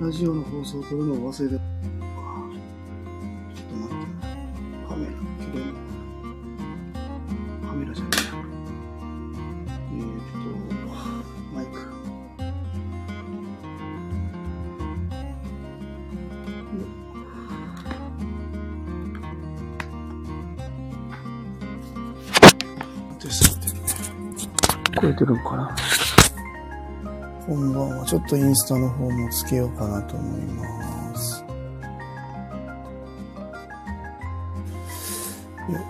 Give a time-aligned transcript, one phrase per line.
[0.00, 1.60] ラジオの放送を撮るのを忘れて、ちょ
[3.64, 4.04] っと待って、
[4.88, 5.78] カメラ、切れるのか
[7.62, 7.68] な。
[7.68, 8.12] カメラじゃない。
[9.90, 10.38] えーっと、
[11.52, 11.72] マイク。
[23.20, 23.66] でさて、
[24.92, 25.74] 聞こえてるんかな。
[27.48, 28.04] こんばんは。
[28.04, 31.42] ちょっとインスタの方もつけようかなと思います。
[35.72, 35.80] よ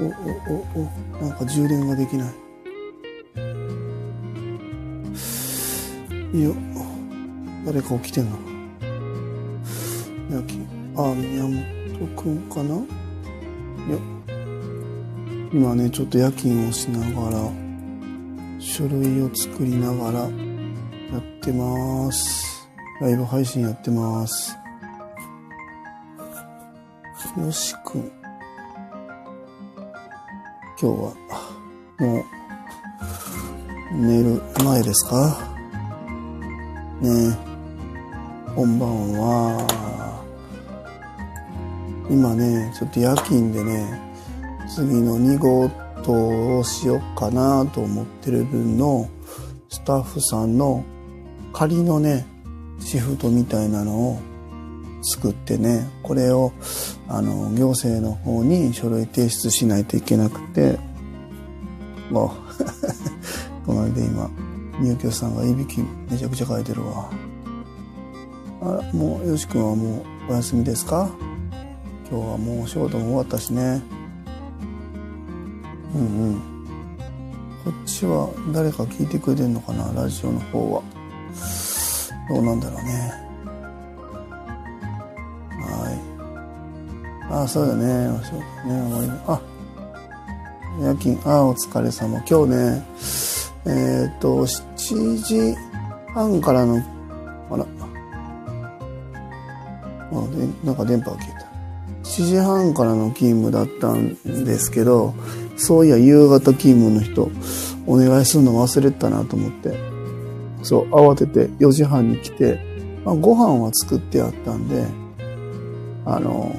[0.00, 0.06] お、お、
[0.56, 0.82] お、
[1.22, 2.32] お、なんか充電ができない。
[6.36, 6.52] いいよ。
[7.64, 8.36] 誰か起きてんの
[10.36, 10.58] やき、
[10.96, 12.78] あ、宮本くんかない
[13.90, 13.98] や、
[15.52, 17.50] 今ね、ちょっと夜勤をしながら、
[18.58, 20.28] 書類を作りながらや
[21.18, 22.68] ってます。
[23.00, 24.56] ライブ配信やってます。
[27.36, 28.10] よしくん。
[30.80, 30.92] 今日は、
[31.98, 32.24] もう、
[33.94, 35.38] 寝る前ですか？
[37.00, 37.36] ねえ、
[38.54, 40.17] こんばんは。
[42.10, 43.86] 今ね、ちょっと夜勤でね、
[44.74, 45.68] 次の2号
[46.02, 49.08] 棟をしようかなと思ってる分の
[49.68, 50.84] スタッフさんの
[51.52, 52.26] 仮のね、
[52.80, 54.18] シフトみたいなのを
[55.02, 56.52] 作ってね、これを
[57.08, 60.78] あの行政の方に書類提出しないといけなくて、
[62.10, 62.30] もう、
[63.66, 64.30] 隣で今、
[64.80, 67.10] 入居さんがいびきめちゃくちゃ書いてるわ。
[68.62, 71.10] あら、もう、よしくんはもうお休みですか？
[72.10, 73.82] 今日はもうお仕事も終わったしね。
[75.94, 76.34] うんうん。
[77.64, 80.82] こっちは誰か聞いてくれてんのかなラジオの方は。
[82.30, 83.12] どうなんだろうね。
[85.60, 85.90] は
[87.30, 87.32] い。
[87.42, 88.08] あ、そうだね。
[88.08, 88.44] お仕事ね。
[88.64, 89.10] 終わり。
[89.26, 89.40] あ、
[90.80, 91.20] 夜勤。
[91.26, 92.22] あ、お疲れ様。
[92.26, 92.86] 今日ね、
[93.66, 95.54] えっ、と、7時
[96.14, 96.82] 半からの、
[97.50, 97.66] あら。
[100.10, 101.37] あ、で、なんか電波が消え。
[102.18, 105.14] 7時半からの勤務だったんですけど、
[105.56, 107.30] そういや夕方勤務の人、
[107.86, 109.78] お願いするの忘れてたなと思って、
[110.64, 112.60] そう、慌てて4時半に来て、
[113.04, 114.84] まあ、ご飯は作ってあったんで、
[116.04, 116.52] あの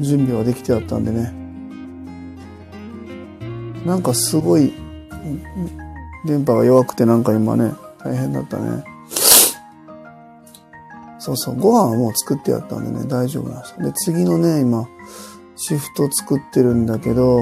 [0.00, 1.30] 準備はできてあったんでね、
[3.84, 4.72] なんかすごい、
[6.24, 8.95] 電波が弱くてなんか今ね、大変だったね。
[11.26, 13.84] そうそう、ご飯はもう作ってやったんでね、大丈夫なんですよ。
[13.84, 14.88] で、次のね、今、
[15.56, 17.40] シフト作ってるんだけど、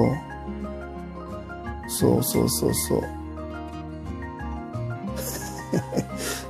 [1.87, 3.03] そうそうそうそう。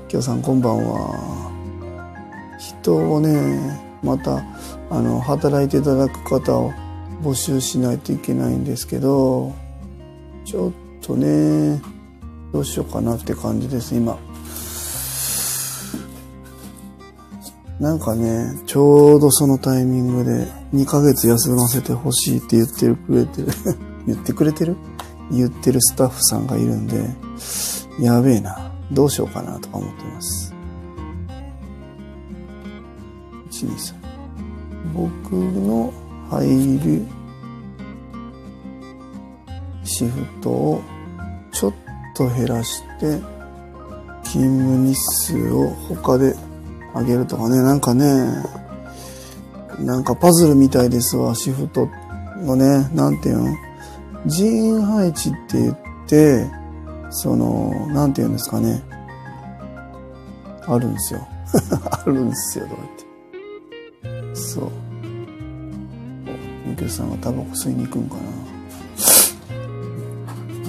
[0.06, 1.50] きょうさんこんばんは。
[2.61, 4.45] 人をね、また、
[4.89, 6.72] あの、働いていただく方を
[7.21, 9.53] 募集しないといけないんですけど、
[10.45, 10.72] ちょっ
[11.03, 11.83] とね、
[12.53, 14.16] どうしようかなって感じです、今。
[17.81, 23.49] なんかね、ちょうどそのタイミングで2ヶ月休ませてほしいって言ってるくれてる。
[24.07, 24.77] 言ってくれてる？
[25.33, 27.11] 言ってるスタッフさんがいるんで、
[27.99, 28.73] やべえな。
[28.93, 30.55] どうしようかなとか思ってます。
[33.51, 33.95] 1、2、3。
[34.95, 35.93] 僕の
[36.31, 37.03] 入る
[39.83, 40.83] シフトを
[41.51, 41.73] ちょっ
[42.15, 43.21] と減らして、
[44.23, 46.37] 勤務日数を他で
[46.94, 48.05] あげるとかね、なんかね、
[49.81, 51.88] なんかパズルみたいですわ、シフト
[52.38, 53.56] のね、なんていうの？
[54.27, 56.47] 人員配置って言って、
[57.10, 58.83] その、なんていうんですかね、
[60.66, 61.27] あるんですよ。
[61.91, 62.83] あるんですよ、とか
[64.03, 64.36] 言って。
[64.36, 64.65] そう。
[64.65, 64.69] お、
[66.71, 68.21] みくさんがタバコ吸いに行くんかな。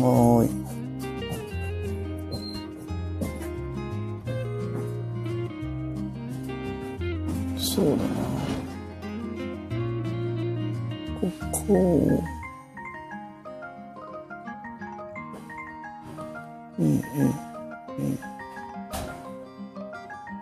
[0.04, 0.65] はーい。
[7.76, 8.00] そうだな。
[11.20, 11.30] こ
[11.68, 12.24] こを、
[16.80, 17.02] ええ、
[18.00, 18.18] え、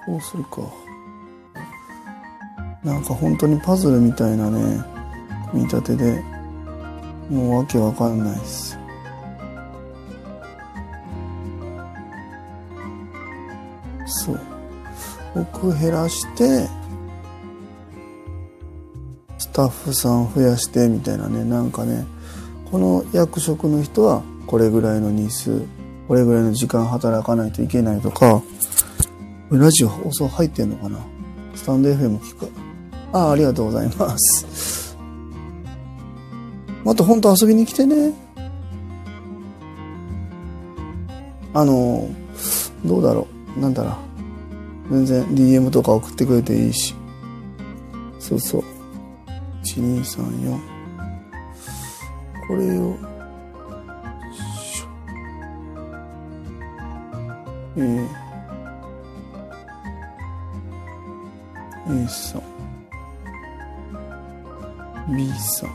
[0.05, 0.61] こうするか。
[2.83, 4.83] なんか本当にパズルみたいなね、
[5.49, 6.23] 組み立てで、
[7.31, 8.77] もうわけわかんないっす。
[14.05, 14.39] そう。
[15.33, 16.82] 僕減らして、
[19.53, 22.05] タッフさん増やしてみたいなね、なんかね、
[22.71, 25.61] この役職の人はこれぐらいの日数
[26.07, 28.41] これぐらいの時間働かないといけないとか
[29.51, 30.99] ラジオ放送入ってんのかな？
[31.55, 32.49] スタンド FM 聞く。
[33.11, 34.97] ああありがとうございます。
[36.83, 38.13] また本当遊びに来てね。
[41.53, 42.09] あの
[42.83, 43.59] どうだろう？
[43.59, 43.91] なんだろ
[44.89, 44.93] う。
[44.93, 46.95] 全然 DM とか送ってくれていいし。
[48.19, 48.63] そうそう。
[49.63, 50.59] 1234
[52.47, 52.97] これを
[57.75, 58.07] えー、
[62.05, 62.43] A さん。
[65.15, 65.71] B さん。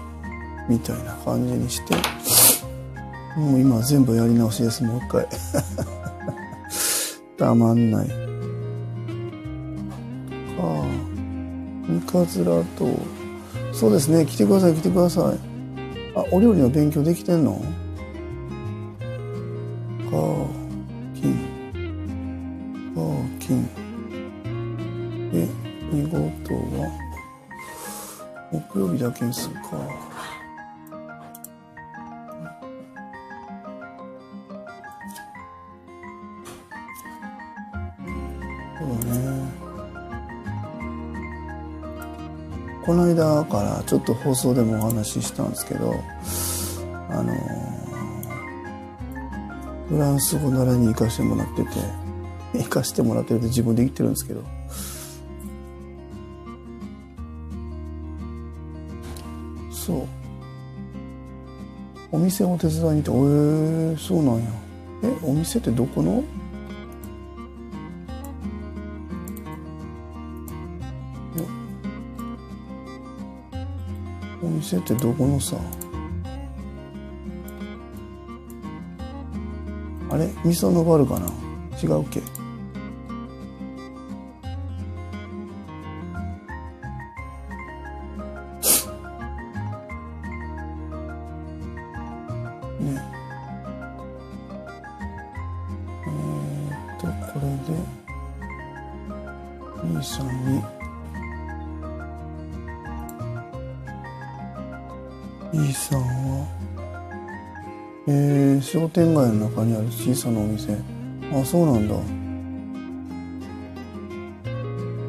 [0.68, 1.96] みたいな感じにして。
[3.36, 4.84] もう今全部やり直しです。
[4.84, 5.26] もう一回。
[7.36, 8.08] たまんない。
[8.08, 8.14] か
[11.88, 12.84] 三日面と
[13.78, 14.26] そうですね。
[14.26, 15.38] 来てください来てください。
[16.16, 17.52] あお料理の勉強できてんの？
[17.52, 17.62] か
[21.14, 21.32] 金
[22.92, 23.00] か
[23.38, 23.68] 金
[25.30, 25.46] で
[25.92, 26.90] 2号棟は
[28.50, 29.60] 木曜日だけにするか。
[38.80, 39.67] そうだね。
[42.88, 45.94] この間からちょっと放送でもお話ししたんですけど
[47.10, 47.34] あの
[49.90, 51.70] フランス語習いに行かしてもらってて
[52.64, 54.42] 行かしてもらってるって自分で言ってるんですけど。
[59.70, 60.02] そう。
[62.10, 64.44] お店を手伝いに行って「えー、そうなんや。
[65.02, 66.24] えお店ってどこの?」
[74.76, 75.56] ってどこのさ？
[80.10, 80.26] あれ？
[80.44, 81.26] 味噌のバルかな？
[81.82, 82.20] 違うっけ？
[92.80, 92.94] え、
[96.96, 97.80] っとこれで
[99.98, 100.77] 23に
[105.58, 106.46] E さんは。
[108.06, 110.72] えー、商店街の中にある小さなお店。
[111.32, 111.94] あそうなんだ。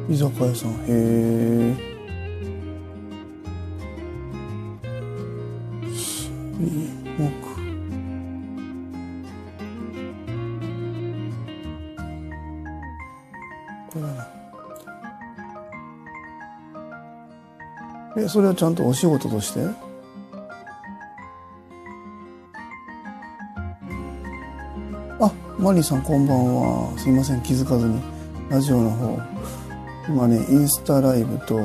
[0.08, 0.70] 居酒屋さん。
[0.72, 1.74] へえ
[18.16, 19.89] えそれはちゃんとお仕事として？
[25.60, 26.98] マリーさんこんばんは。
[26.98, 27.42] すいません。
[27.42, 28.00] 気づかずに。
[28.48, 29.20] ラジオの方。
[30.08, 31.58] 今ねインスタライブと、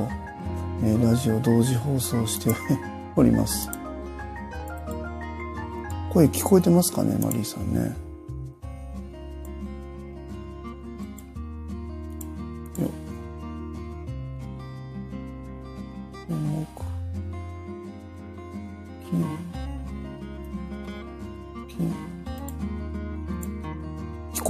[0.84, 2.54] えーラジオ同時放送して
[3.16, 3.70] おります。
[6.12, 7.96] 声聞こえてますかねマリーさんね。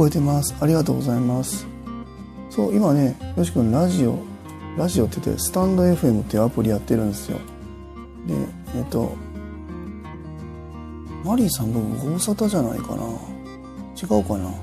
[0.08, 0.56] えてます。
[0.60, 1.68] ありがとうございます。
[2.50, 4.18] そう今ねよし君ラジオ
[4.78, 7.38] ラジオって言ってスタンド FM っていうアプリやってるんですよ。
[8.28, 8.34] で
[8.76, 9.16] えっと
[11.24, 13.04] マリーさん僕ご無沙汰じゃないかな。
[13.96, 14.54] 違うかな。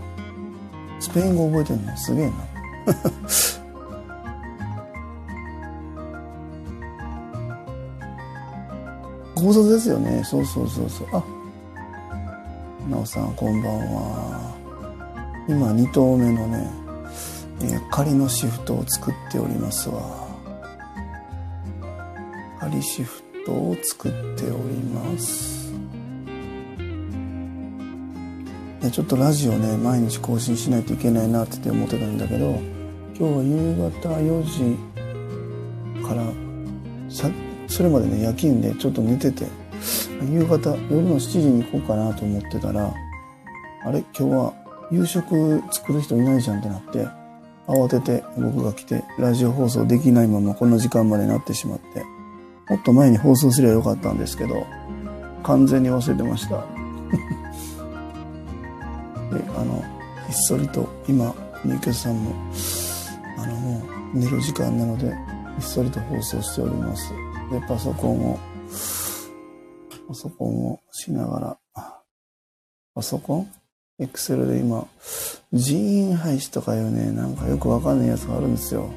[1.01, 1.97] スペイン語覚えてんの？
[1.97, 2.33] すげえな。
[9.35, 10.23] ご無沙汰ですよね。
[10.25, 11.09] そうそうそうそう。
[11.13, 11.25] あ
[12.89, 14.52] なおさんこんばんは。
[15.49, 16.71] 今2頭目のね、
[17.61, 20.29] えー仮のシフトを作っておりますわ。
[22.61, 25.73] 仮シフトを作っております。
[28.81, 32.61] でちょっとラジオね毎日更新しないといけないなって思ってたんだけど
[33.17, 34.77] 今日は夕方4時
[36.05, 36.25] から
[37.09, 37.31] さ
[37.69, 39.47] それまでね夜勤でちょっと寝てて
[40.29, 42.93] 夕方夜の7時に行こうかなと思ってたら
[43.85, 44.01] あれ？
[44.19, 44.62] 今日は
[44.93, 47.09] 夕食作る人いないじゃんってなって
[47.67, 52.05] 慌てて僕が来てラジオ放送できないままこの時間までなってしまって
[52.69, 54.67] もっと前に放送すればよかったんですけど
[55.43, 56.57] 完全に忘れてました。
[59.35, 59.83] であの
[60.29, 61.35] ひっそりと今
[61.65, 62.31] 入居さんも
[63.39, 63.83] あのも
[64.15, 67.13] う寝る時間なのでひっそりと放送しております。
[67.51, 68.39] でパソコンを
[70.07, 71.59] パソコンをしながら、
[72.95, 73.62] パソコン？
[74.03, 74.87] エクセルで今、
[75.53, 78.91] 人員配置とかいうね、なんかよくわかんないやつがあるんですよ。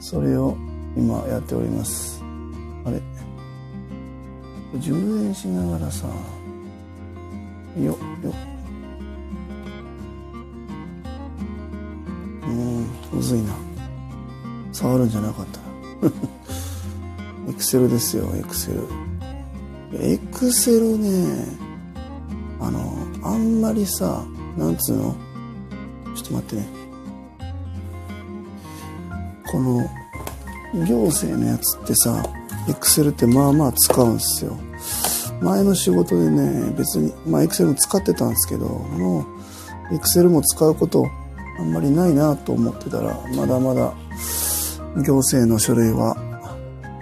[0.00, 0.56] それを
[0.96, 2.22] 今やっております。
[2.84, 3.02] あれ？
[4.78, 6.06] 充電しながらさ、
[7.76, 7.96] よ、よ。
[12.42, 13.54] うん、むずいな。
[14.72, 15.58] 触るんじゃなかった
[16.06, 16.12] な。
[17.48, 18.82] エクセルですよ、エクセル。
[20.00, 21.58] エクセルね、
[22.60, 24.24] あの、あんまりさ、
[24.56, 25.16] なんつうの？
[26.14, 26.66] ちょっと待ってね。
[29.50, 29.88] この、
[30.86, 32.22] 行政のやつってさ、
[32.68, 34.56] エクセルってまあまあ使うんすよ。
[35.40, 39.26] 前の仕事でね、別に、まあエクセルも使ってたんですけど、も
[39.90, 41.06] う、エクセルも使うこと
[41.58, 43.94] あんまりないなと思ってたら、まだまだ
[45.04, 46.16] 行政の書類は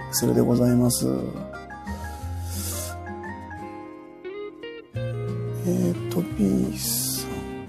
[0.07, 1.07] エクセルでございます。
[5.67, 7.65] えっ、と、B さん。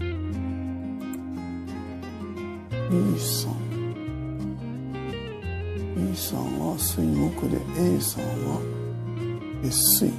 [2.91, 3.67] B さん。
[5.97, 8.61] B さんは水木で A さんは
[9.63, 10.13] 月水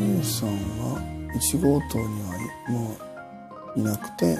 [0.00, 0.48] A さん
[0.78, 0.98] は
[1.34, 2.28] 1号棟には
[2.70, 2.96] も
[3.76, 4.38] ういなくて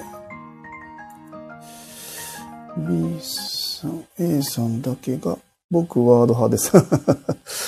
[2.78, 5.37] B さん A さんだけが
[5.70, 7.67] 僕ワード派です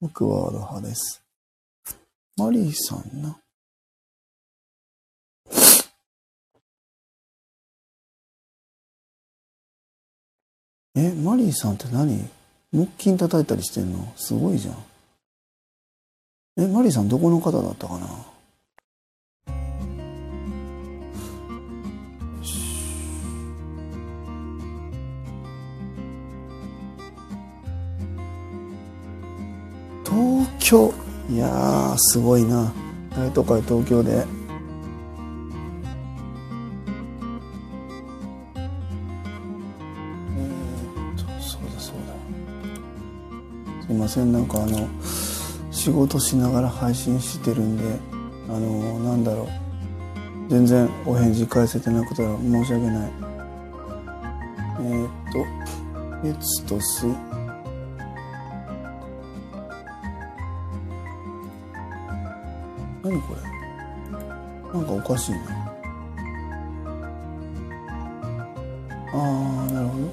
[0.00, 1.22] 僕はアロハです。
[2.36, 3.36] マリーさんな。
[10.94, 12.28] え、マリーさんって何？
[12.72, 14.12] 木琴叩いたりしてんの？
[14.16, 14.76] すごいじゃん。
[16.58, 18.06] え、マリーさんどこの方だったかな？
[30.68, 30.92] 京
[31.30, 32.70] いやーすごいな。
[33.16, 34.26] 大都会東京で。
[43.94, 44.86] ませんなんかあの
[45.72, 47.84] 仕事しながら配信してるんで
[48.48, 49.48] あのなんだろう。
[50.50, 53.10] 全然お返事返せてなくては申し訳ない。
[54.80, 55.46] えー、っと
[56.22, 57.06] 月と水
[65.08, 65.38] おかしいな。
[69.10, 70.08] ああなるほど。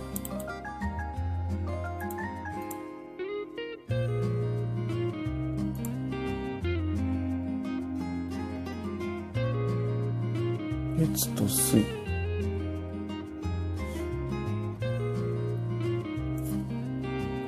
[10.98, 11.76] 月と水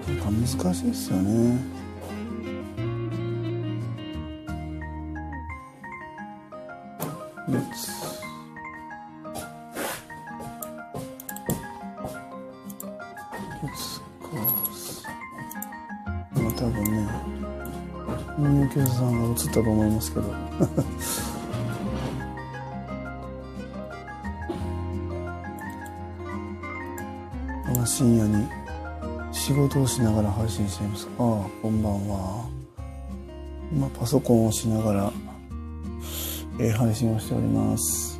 [0.06, 1.77] なんか難しいですよね。
[19.48, 20.25] ったと思いますけど
[27.88, 28.46] 深夜に
[29.32, 31.08] 仕事をしながら配信しています。
[31.18, 32.46] ああ、こんばんは。
[33.72, 35.13] 今パソコンをしながら、
[36.60, 38.17] えー、配信をしております。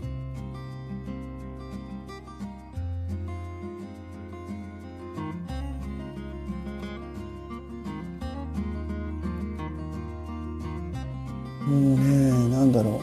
[11.68, 13.02] もうね、なんだろ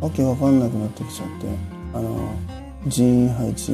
[0.00, 0.04] う。
[0.04, 1.46] わけわかんなくなってきちゃって。
[1.94, 2.34] あの、
[2.86, 3.72] 人員配置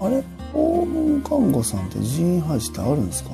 [0.00, 0.22] あれ？
[0.52, 3.30] 訪問看護さんって人員配置ってあるんですか？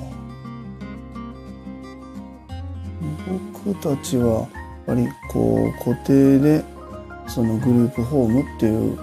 [3.62, 4.48] 僕たちはやっ
[4.86, 6.64] ぱりこう固定で
[7.28, 8.96] そのグループホームっていう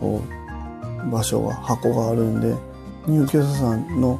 [0.00, 0.22] こ
[1.06, 2.54] う場所が箱があるんで
[3.06, 4.18] 入居者さんの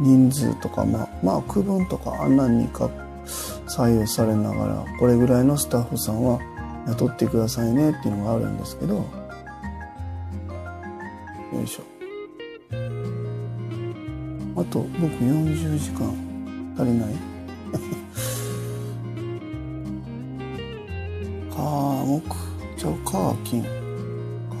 [0.00, 2.88] 人数とかまあまあ区分とかあんなにか
[3.76, 6.40] 左右されながらこれぐらいのスタッフさんは
[6.86, 9.04] 雇ってくださいねっていうのがあるんですけどよ
[11.62, 11.82] いしょ。
[14.58, 16.08] あと僕40時間
[16.78, 17.10] 足りない。
[21.54, 22.34] カー木
[22.78, 23.62] じゃあカーキン。
[23.62, 23.68] カ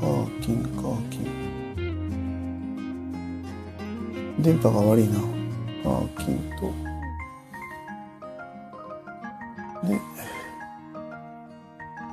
[0.06, 1.22] ーキンカーキン。
[4.42, 5.14] 電波が悪いな。
[5.82, 6.85] カーキンと。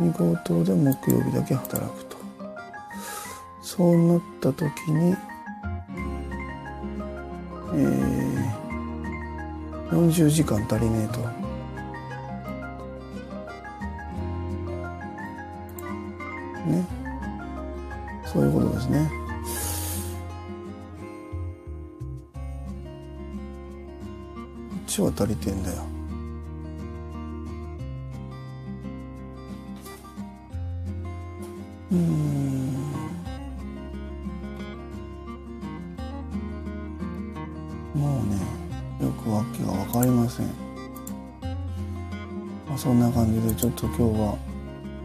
[0.03, 2.17] 2号棟で木曜日だけ働くと
[3.61, 5.15] そうなった時に
[7.75, 8.53] えー、
[9.89, 11.19] 40時間足りねえと。
[16.69, 16.85] ね。
[18.25, 19.11] そういうことですね。
[24.69, 25.92] こっちは足りてんだよ。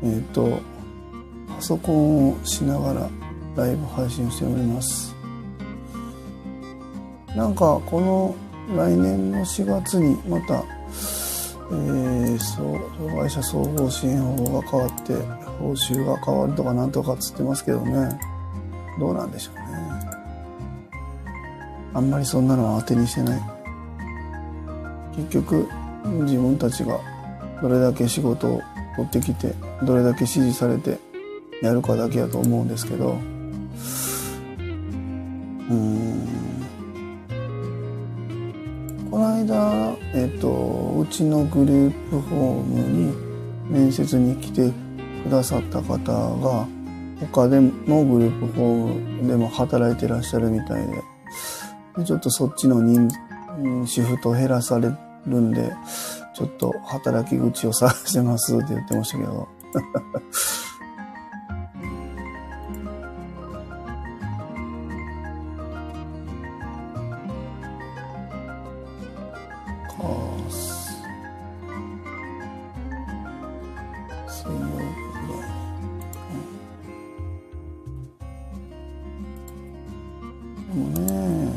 [0.02, 0.60] えっ、と、
[1.48, 3.10] パソコンをしながら
[3.56, 5.14] ライブ配信しております。
[7.34, 8.34] なんかこの
[8.76, 15.14] 来年の4月にまた、えー、障害者総合支援法が変わって
[15.58, 18.18] 報酬が変わるとかなんとかっつってますけどね。
[18.98, 19.62] どうなんでしょうね。
[21.94, 23.40] あんまりそんなのは当てにしてない。
[25.16, 25.68] 結局
[26.22, 27.00] 自分たちが
[27.60, 28.62] どれだけ仕事を
[28.96, 30.98] 取ってきてどれだけ指示されて
[31.62, 33.18] やるかだけやと思うんですけど
[35.70, 36.28] うん。
[39.10, 43.14] この間、えっと、うちのグループホームに
[43.70, 44.70] 面接に来て
[45.24, 45.96] くださった方
[46.36, 46.66] が
[47.20, 51.02] 他でのグループホームでも働いてらっしゃるみたいで
[51.98, 53.08] でちょっとそっちの人
[53.86, 54.90] シフト減らされ
[55.26, 55.72] るんで
[56.34, 59.57] ちょっと働き口を探してますって言ってましたけど。
[59.72, 59.80] か
[70.50, 71.02] す
[74.26, 75.38] 水曜日ぐら
[80.74, 81.52] いうね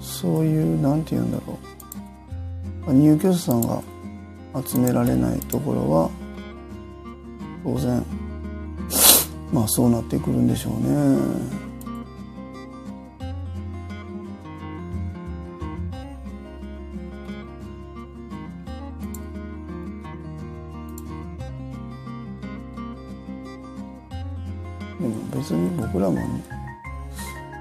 [0.00, 1.58] そういうなんて言うんだろ
[2.86, 2.92] う。
[2.92, 3.82] 入居者さんが
[4.66, 6.10] 集められないところは
[7.64, 8.04] 当然
[9.52, 11.60] まあそうなってくるんでしょうね。
[25.00, 26.44] でも別に僕らもね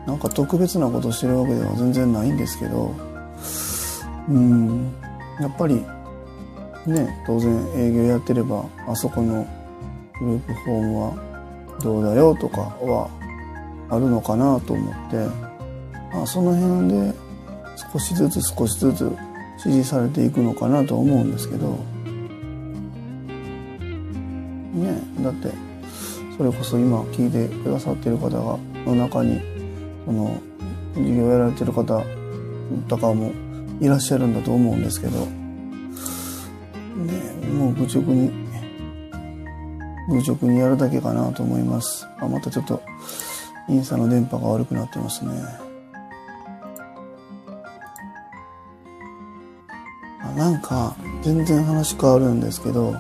[0.05, 2.93] なんか特別なことしてるわけでは全然ないんですけど
[4.27, 4.93] うん
[5.39, 5.85] やっぱり
[6.85, 9.45] ね当然営業やってればあそこの
[10.19, 13.09] グループホームはどうだよとかは
[13.89, 15.15] あるのかなと思って、
[16.13, 17.13] まあ、その辺で
[17.91, 19.01] 少しずつ少しずつ
[19.59, 21.69] 指示されていくのかなと思うんですけど
[24.73, 25.51] ねだって
[26.37, 29.41] それこそ今聞いてくださってる方がの中に
[30.05, 30.41] その
[30.95, 32.03] 事業やられてる方
[32.87, 33.31] とかも
[33.81, 35.27] いらっしゃるんだと思うんですけど、
[37.49, 38.31] もう愚直に
[40.09, 42.07] 愚直にやるだけかなと思います。
[42.19, 42.81] あまたちょっと
[43.67, 45.31] インスタの電波が悪くなってますね。
[50.21, 52.95] あなんか全然話変わるんですけど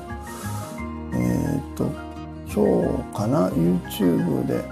[1.13, 1.85] えーっと
[2.51, 4.63] 今日かな？YouTube で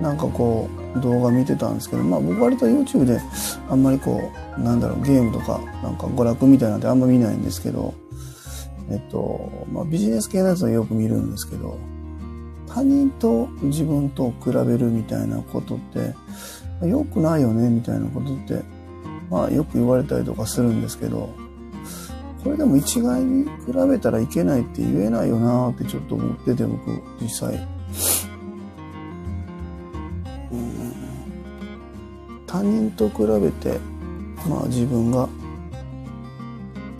[0.00, 3.20] なんかこう動画見てたんですけどまあ僕割と YouTube で
[3.68, 7.94] あんまりこうなんだろうゲームとかなんか娯楽みたいなんてあんま見ないんですけど
[8.92, 11.78] えっとまあビジネス系のやつはよく見るんですけど
[12.66, 16.14] 他人と自分と比べるみたいなことって
[16.86, 18.62] 良くないよねみたいなことって
[19.30, 21.34] まあよく言われたりとかするんですけど
[22.44, 27.82] これでも一概に比べたらいけないって言えないよなってちょっと思ってて僕実際。
[32.52, 33.78] 他人と比べて
[34.46, 35.26] まあ自分が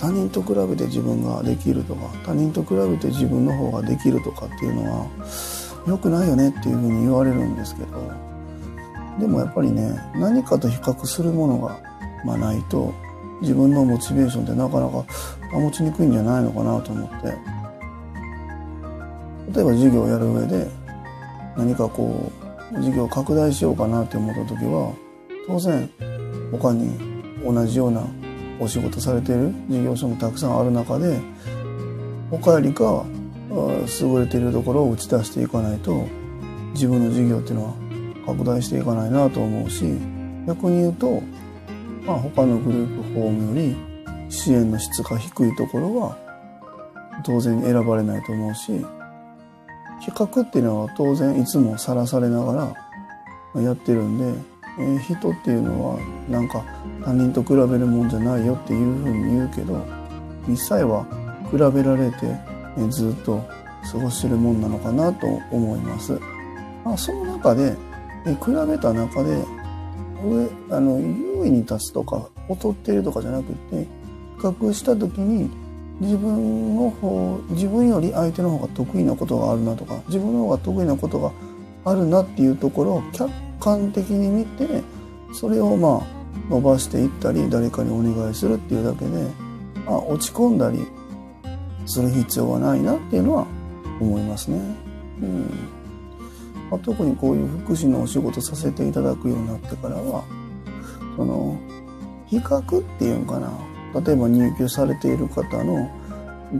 [0.03, 5.07] 他人と比べて自分ができるとか他人と比べて自分の方ができるとかっていうのは
[5.87, 8.13] 良くないよねっていうふうに言われるんですけど
[9.21, 11.81] でもやっぱりね何かと比較するものが、
[12.25, 12.93] まあ、ないと
[13.43, 15.05] 自分のモチベーションってなかなか
[15.53, 17.63] 保ちにくいんじゃないのかなと思って。
[19.55, 20.67] 例えば授業をやる上で
[21.57, 22.33] 何かこ
[22.73, 24.93] う授業を拡大しようかなって思った時は
[25.47, 25.91] 当然
[26.51, 26.99] 他に
[27.45, 28.07] 同じような
[28.63, 31.21] お仕事されている事業所もたくさんある中で
[32.31, 33.05] 他よりか
[33.51, 36.07] 優れているところを打ち出していかないと
[36.73, 37.75] 自分の事業っていうのは
[38.27, 39.85] 拡大していかないなと思うし
[40.47, 41.23] 逆に言うと
[42.05, 43.77] まあ、他のグループホームより
[44.29, 46.19] 支援の質が低いところは
[47.25, 48.73] 当然選ばれないと思うし
[50.01, 52.75] 比較っていうのは当然いつもさらされなが
[53.55, 56.65] らやってるんでえー、人っていうのはなんか
[57.05, 59.85] 他人と比べるもんじゃないよっていうふうに言うけど
[60.49, 61.05] 実際は
[61.51, 62.27] 比べられて、
[62.77, 63.45] えー、ずっと
[63.91, 66.19] 過ごしてるもんなのかなと思います。
[66.85, 67.77] まあ、その中で、
[68.27, 69.45] え比べた中で
[70.25, 73.89] 上あの優位に立つとか劣ってるとかじゃなくて比
[74.39, 75.51] 較した時に
[76.01, 81.33] 自分の方自分より相手の方が得意なことがあるなとか自分の方が得意なことが
[81.85, 83.31] あるなっていうところを客
[83.63, 84.83] 観的に見て
[85.33, 89.11] それをまあ伸ばしていったり誰かにお願いするっていうだけで、
[89.87, 90.85] まあ、落ち込んだり
[91.87, 93.47] する必要はないなっていうのは
[94.01, 94.59] 思いますね。
[95.23, 95.43] うん
[96.71, 100.25] まあ、特にこういう福祉のお仕事させていただくようになってからは
[101.17, 101.57] その
[102.27, 103.53] 比較っていうんかな
[104.01, 105.89] 例えば入居されている方の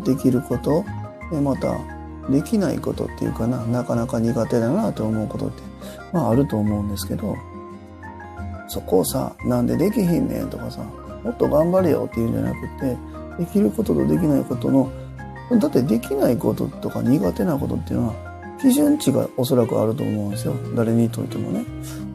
[0.05, 0.85] できること
[1.41, 1.79] また
[2.31, 5.72] できないことっていうかななかなか苦手だなと思うことって
[6.13, 7.37] まああると思うんですけど
[8.69, 10.83] そこをさなんでできひんねんとかさ
[11.23, 12.97] もっと頑張れよっていうんじゃなくて
[13.39, 14.91] できることとできないことの
[15.59, 20.55] だってできないこととか苦手なことっていうのは基準値がおそらくあると思うんですよ。
[20.77, 21.65] 誰にとってもね。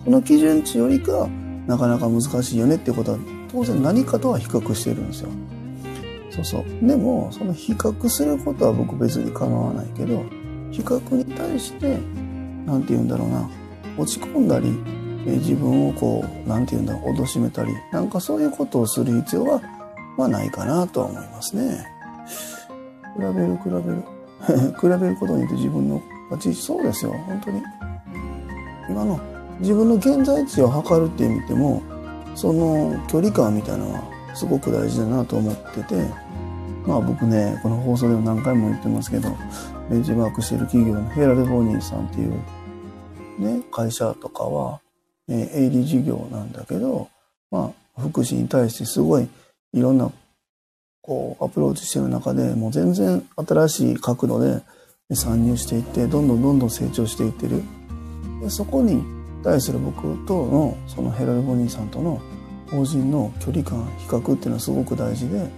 [0.06, 1.28] その基準値よりか
[1.68, 3.20] なかなか難しいよねっていうことは
[3.52, 5.30] 当然何かとは比較してるんですよ。
[6.32, 6.88] そうそう。
[6.88, 10.24] でもその比較することは僕別に構わないけど
[10.72, 11.98] 比較に対して
[12.66, 13.50] 何て言うんだろうな。
[13.98, 14.70] 落ち込んだり
[15.26, 19.62] 自分をこう何て言うんだろう貶めたりなんかそういうことをする必要は
[20.18, 21.86] まあないかなとは思いますね。
[23.16, 24.04] 比べる比べる。
[24.80, 27.14] 比べることによって自分の価値そうですよ。
[27.28, 27.62] 本当に。
[28.90, 29.20] 今の
[29.60, 31.82] 自分の現在地を測るっていう意味でも
[32.36, 35.96] その距離感みたいなのはすごく大事だなと思ってて
[36.86, 39.36] まあ僕ねこの放送でも何回も言ってますけど
[39.90, 42.40] ベンチマークしてる企業のヘラルボニーさんっていう
[43.38, 44.82] ね会社とかは、
[45.30, 47.10] え営利事業なんだけど
[47.52, 49.28] まあ福祉に対してすごい
[49.74, 50.12] いろんな
[51.02, 54.62] こうアプローチしてる中でもう全然新しい角度で
[55.16, 57.64] 参入していってどんどんどんどん成長していってる。
[58.42, 59.04] でそこに
[59.44, 62.22] 対する僕とのそのヘラルボニーさんとの
[62.70, 65.50] 法人の距離感比較っていうのはすごく大事で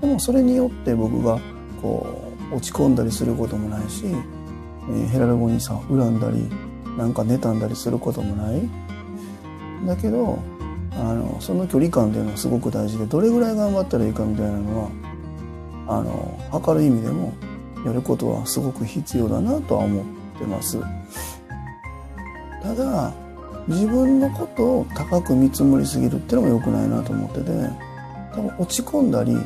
[0.00, 1.40] でもそれによって僕が
[1.80, 6.48] こう落ち込んだりすることもないし、えー、ヘラルボニーさんを恨んだり
[6.96, 8.62] なんか妬んだりすることもない
[9.86, 10.38] だけど
[10.92, 14.90] あのその距離感っていうのはすごく大事でどれぐらい頑張ったらいいかみたいなのは
[15.88, 17.32] あの測る意味でも
[17.84, 20.04] やることはすごく必要だなとは思っ
[20.38, 20.78] てます。
[22.62, 23.12] ただ
[23.66, 27.50] 自分のことを高く見積もりすぎるっていうのも良くないなと思ってて
[28.34, 29.36] 多分落ち込んだり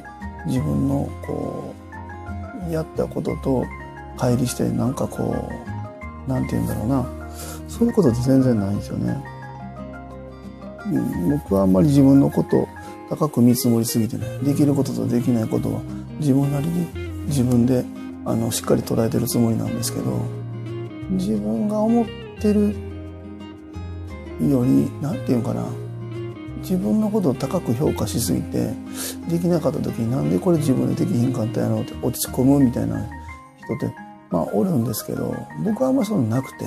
[0.46, 1.74] 自分のこ
[2.68, 3.64] うやったことと
[4.16, 5.34] 乖離してなんかこ
[6.26, 7.15] う何て言うんだろうな
[7.68, 9.22] そういうことって全然ないんですよね。
[10.86, 12.68] うん、僕はあんまり自分のことを
[13.08, 15.80] 高く見積もりすぎてねできることとできないことは
[16.18, 16.86] 自分なりに
[17.26, 17.84] 自分で
[18.24, 20.20] あのしっかり捉えてるつもりなんですけど
[21.10, 22.06] 自分が思っ
[22.40, 22.74] てる
[24.48, 25.64] より何て言うかな
[26.58, 28.72] 自分のことを高く評価しすぎて
[29.28, 32.98] できなかった時になんでこれ自分でできひんかったやろうって落ち込むみたいな
[33.56, 33.96] 人って
[34.30, 36.66] まあおるんですけど僕はあんまりそんななくて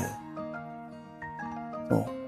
[1.90, 2.20] そう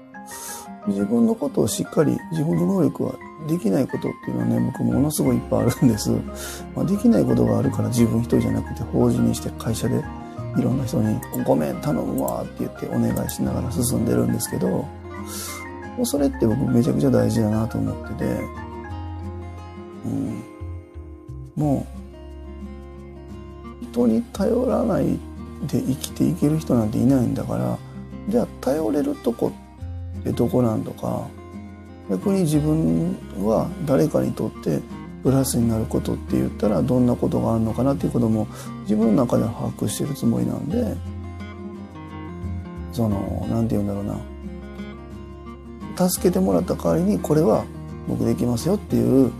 [0.88, 3.14] 自分のことをしっかり自分の能力は
[3.46, 6.10] できないことっていうのはね僕ものすごいいっぱいあるんです、
[6.74, 10.02] まあ、できないことがあるから自分一人じゃなくて法人にして会社で
[10.56, 14.86] いろんな人に「ごめん頼むわ」って言ってお願いしながら進んでるんですけども
[16.00, 18.40] うそれって僕めちゃくちゃ大事だなと思ってて、
[20.04, 20.42] うん、
[21.56, 21.86] も
[23.82, 25.18] う人に頼らない
[25.66, 27.78] で生きていける人なんていないんだから
[28.28, 29.52] じゃあ頼れるとこ
[30.20, 31.26] ってどこなんとか
[32.10, 34.80] 逆に自分は誰かにとって
[35.22, 38.46] プラスになることって言ったらどんなことがあるのかなっていうことも
[38.82, 40.96] 自分の中で把握してるつもりなんで
[42.92, 44.32] その何て言うんだろうな。
[46.08, 47.64] 助けてもらった代わりにこれは
[48.08, 49.30] 僕できますよっていう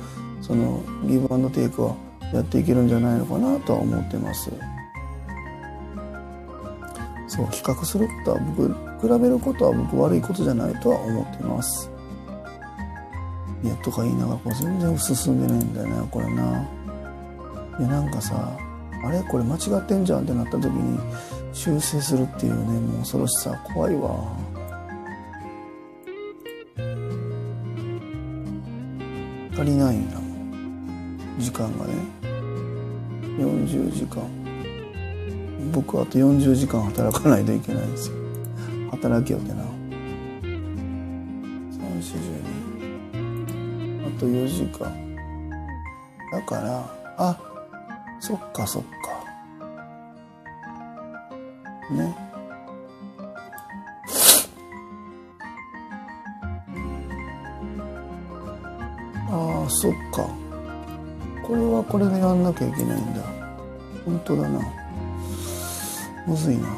[0.41, 1.97] そのギブアンドテイクは
[2.33, 4.51] やっていけるんじゃないのかなとは思ってます。
[7.35, 11.91] そう比較することは僕比べることは僕悪いことじゃないとは思ってます。
[13.65, 16.69] いやとか言いながらこう全然進んでないんだよねこれな。
[17.79, 18.55] いやなんかさ
[19.03, 19.23] あれ？
[19.23, 20.99] これ間違ってんじゃんってなった時に
[21.55, 24.37] 修正するっていうねもう恐ろしさ怖いわ。
[29.55, 31.25] 足りないんだもん。
[31.39, 31.95] 時間がね。
[33.39, 34.42] 40時間。
[35.71, 38.17] 僕はあと40時間働かないといけないんですよ
[38.91, 39.63] 働きよってな
[42.03, 42.63] 342
[44.05, 45.13] あと4時間。
[46.33, 47.39] だから、あ、
[48.19, 48.89] そっかそっか。
[51.95, 52.17] ね。
[59.31, 60.29] ああ、そっか。
[61.43, 63.23] これはこれでやんなきゃいけないんだ。
[64.05, 64.82] 本当だな。
[66.27, 66.69] むずいな。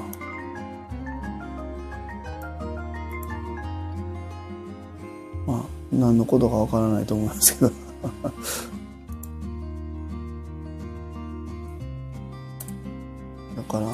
[5.47, 7.71] まあ、何のことかわからないと思いますけど。
[13.57, 13.87] だから、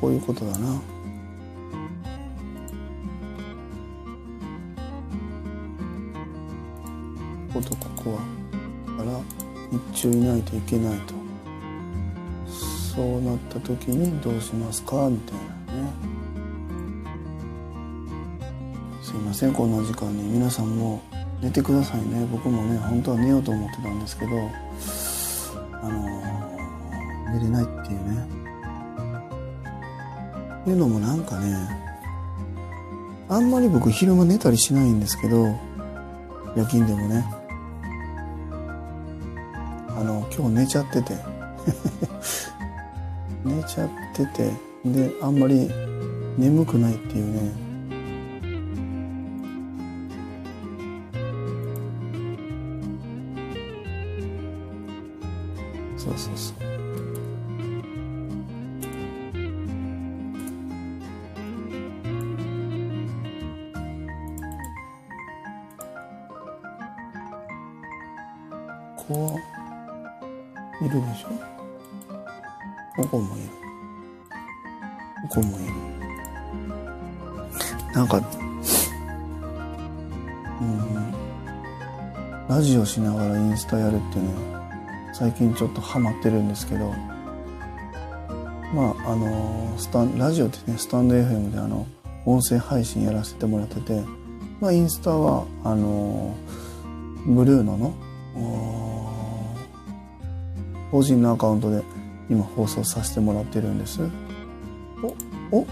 [0.00, 0.80] こういうことだな。
[7.52, 8.20] こことここは。
[8.98, 9.18] だから、
[9.92, 11.21] 日中いないといけないと。
[12.94, 15.36] そうなった時にどうしますかみたい
[15.74, 15.92] なね。
[19.02, 20.24] すいません、こんな時間に。
[20.24, 21.00] 皆さんも
[21.40, 22.26] 寝てくださいね。
[22.30, 24.32] 僕もね、本当は寝ようと思ってたんですけど、
[25.80, 28.26] あのー、寝れないっていうね
[30.62, 30.70] って。
[30.70, 31.56] いうのもなんかね、
[33.30, 35.46] あんまり僕昼間寝たりしないんですけど、
[36.54, 37.24] 夜勤でもね。
[39.88, 41.14] あの、今日寝ちゃってて。
[43.44, 44.50] 寝ちゃってて、
[44.84, 45.68] で、あんまり
[46.38, 47.52] 眠くないっていうね。
[55.96, 56.56] そうそうそう。
[68.96, 69.38] こ
[70.80, 71.61] ういるでしょ？
[72.96, 73.48] ここもいる
[75.28, 75.72] ここもいる
[77.94, 78.22] なんか
[80.60, 81.02] うん。
[82.48, 86.90] ラジオしながらインスタやるっていうのは最近ちょっとハマってるんですけど
[88.74, 91.86] まああのスタンラジオってねスタンド FM であの
[92.26, 94.02] 音声配信やらせてもらってて
[94.60, 96.34] まあインスタはあの
[97.26, 97.94] ブルーノの
[100.90, 101.82] 法人のアカウントで
[102.32, 104.00] 今放送させてもらってるんです。
[105.02, 105.14] お
[105.54, 105.66] お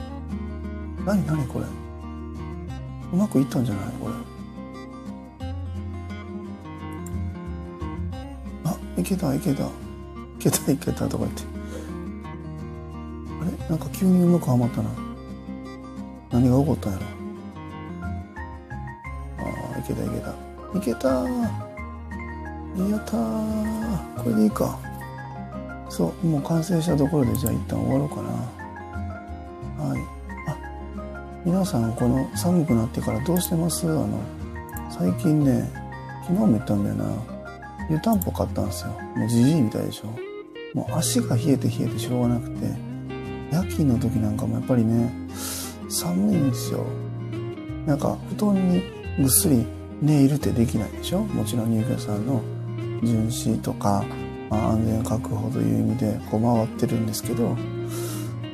[1.07, 1.65] 何何これ？
[3.15, 3.85] うまくいったんじゃない？
[3.99, 4.15] これ。
[8.67, 9.65] あいけたいけた。
[9.65, 9.69] い
[10.39, 11.09] けたいけた。
[11.09, 11.43] とか言って。
[13.41, 13.69] あれ？
[13.71, 14.91] なんか急にうまくはまったな。
[16.31, 17.07] 何が起こったんやろ？
[19.39, 20.35] ああいけたいけた。
[20.79, 23.13] いけたやった
[24.23, 24.79] これでいいか。
[25.91, 28.31] そうもう完成したところでじゃあ一旦終わろうかな。
[29.85, 30.01] はい。
[30.49, 30.57] あ
[31.45, 33.87] 皆さんこの寒くなってからどうしてます？
[33.87, 34.23] あの
[34.91, 35.69] 最近ね
[36.23, 37.05] 昨日も言ったんだよな。
[37.91, 38.93] 湯たんぽ買ったんですよ。
[39.17, 40.07] もうじじいみたいでしょ。
[40.75, 42.67] もう足が冷えて冷えてしょうがなくて。
[43.53, 45.11] 夜勤の時なんかもやっぱりね
[45.89, 46.85] 寒いんですよ。
[47.85, 48.83] なんか布団に
[49.19, 49.67] ぐっすり
[50.01, 51.25] 寝入るってできないでしょ？
[51.25, 52.41] もちろん入居さんの
[53.03, 54.05] 巡視とか、
[54.57, 57.57] 安全確保という意味でこう回ってるんですけど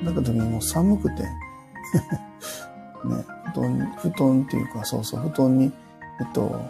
[0.05, 1.31] だけどもう寒くて ね
[3.55, 5.73] 布団布団っていうかそうそう布団に
[6.21, 6.61] えっと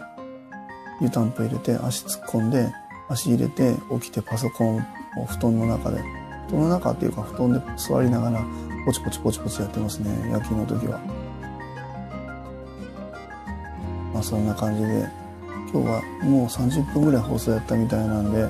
[1.01, 2.71] 湯たんぽ入れて足突っ込んで
[3.09, 4.77] 足入れて起きてパソコン
[5.17, 6.01] を布団の中で
[6.47, 8.43] 布団の中っていうか布団で座りながら
[8.85, 10.99] ポチポチポチポチやってますね夜勤の時は。
[14.13, 15.07] まあそんな感じで
[15.71, 18.49] 今日はもう30分ぐらい放送やったみたいなんで、えっ、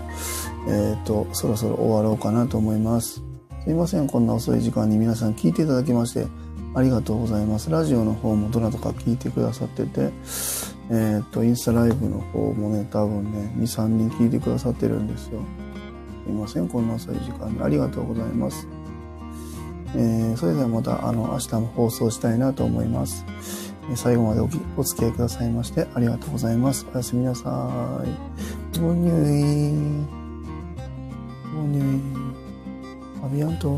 [0.98, 3.24] ー、と、そろそろ終わろうかなと思います。
[3.64, 6.28] すいません、こんな遅い時間に皆さん聞いていただきまして
[6.74, 7.70] ありがとうございます。
[7.72, 15.42] ラジオの方もどなたか聞いてくださってて、えっ、ー、と、インスタライブの方もね、多分ね、2、3人聞いてくださってるんですよ。
[16.24, 18.68] すいません、こんな遅い時間にありがとうございます。
[19.96, 23.26] えー、それではまた、あの、明日も放送したいなと思います。
[23.96, 26.86] 最後までおお付き合いくださいましてありがとうございます。
[26.94, 28.80] おやすみなさい。
[28.80, 30.06] ご入院。
[31.56, 32.36] ご入院。
[33.24, 33.70] アビアント